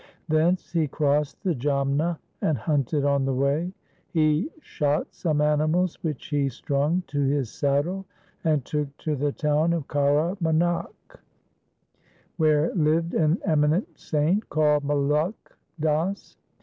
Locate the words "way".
3.35-3.71